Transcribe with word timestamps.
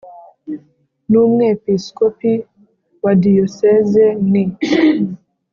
n 1.09 1.11
Umwepiskopi 1.23 2.33
wa 3.03 3.13
Diyoseze 3.23 4.05
ni 4.31 4.43